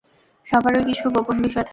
[0.47, 1.69] সবারই কিছু গোপন বিষয় থাকে।